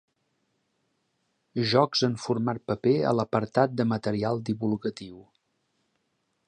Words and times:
Jocs 1.73 2.01
en 2.07 2.15
format 2.23 2.61
paper 2.71 2.95
a 3.09 3.13
l'apartat 3.19 3.77
de 3.81 3.89
material 3.93 4.43
divulgatiu. 4.51 5.23